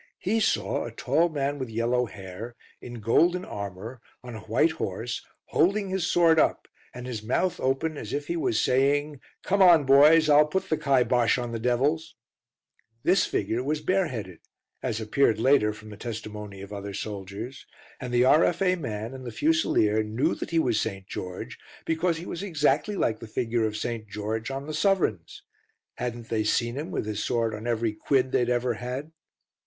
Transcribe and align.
He 0.17 0.39
saw 0.39 0.85
a 0.85 0.91
tall 0.91 1.29
man 1.29 1.59
with 1.59 1.69
yellow 1.69 2.07
hair, 2.07 2.55
in 2.81 3.01
golden 3.01 3.45
armour, 3.45 4.01
on 4.23 4.33
a 4.33 4.39
white 4.39 4.71
horse, 4.71 5.23
holding 5.49 5.89
his 5.89 6.07
sword 6.07 6.39
up, 6.39 6.67
and 6.91 7.05
his 7.05 7.21
mouth 7.21 7.59
open 7.59 7.97
as 7.97 8.11
if 8.11 8.25
he 8.25 8.35
was 8.35 8.59
saying, 8.59 9.19
"Come 9.43 9.61
on, 9.61 9.85
boys! 9.85 10.27
I'll 10.27 10.47
put 10.47 10.69
the 10.69 10.75
kybosh 10.77 11.37
on 11.37 11.51
the 11.51 11.59
devils" 11.59 12.15
This 13.03 13.27
figure 13.27 13.63
was 13.63 13.79
bareheaded 13.81 14.39
as 14.81 14.99
appeared 14.99 15.39
later 15.39 15.71
from 15.71 15.91
the 15.91 15.97
testimony 15.97 16.63
of 16.63 16.73
other 16.73 16.95
soldiers 16.95 17.67
and 17.99 18.11
the 18.11 18.25
R.F.A. 18.25 18.77
man 18.77 19.13
and 19.13 19.23
the 19.23 19.31
Fusilier 19.31 20.01
knew 20.01 20.33
that 20.33 20.49
he 20.49 20.57
was 20.57 20.81
St. 20.81 21.05
George, 21.05 21.59
because 21.85 22.17
he 22.17 22.25
was 22.25 22.41
exactly 22.41 22.95
like 22.95 23.19
the 23.19 23.27
figure 23.27 23.67
of 23.67 23.77
St. 23.77 24.07
George 24.09 24.49
on 24.49 24.65
the 24.65 24.73
sovereigns. 24.73 25.43
"Hadn't 25.97 26.29
they 26.29 26.43
seen 26.43 26.73
him 26.75 26.89
with 26.89 27.05
his 27.05 27.23
sword 27.23 27.53
on 27.53 27.67
every 27.67 27.93
'quid' 27.93 28.31
they'd 28.31 28.49
ever 28.49 28.73
had?" 28.73 29.11